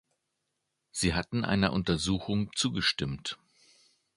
Sie 0.89 1.13
hatten 1.13 1.45
einer 1.45 1.73
Untersuchung 1.73 2.49
zugestimmt. 2.55 3.37